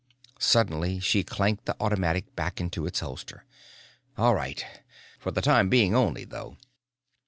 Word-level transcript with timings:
Suddenly 0.39 0.99
she 0.99 1.23
clanked 1.23 1.65
the 1.67 1.75
automatic 1.79 2.35
back 2.35 2.59
into 2.59 2.87
its 2.87 3.01
holster. 3.01 3.45
"All 4.17 4.33
right. 4.33 4.65
For 5.19 5.29
the 5.29 5.43
time 5.43 5.69
being 5.69 5.93
only 5.93 6.25
though!" 6.25 6.57